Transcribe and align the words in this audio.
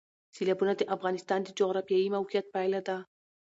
سیلابونه 0.35 0.73
د 0.77 0.81
افغانستان 0.95 1.39
د 1.43 1.49
جغرافیایي 1.59 2.09
موقیعت 2.17 2.45
پایله 2.55 2.81
ده. 2.87 2.97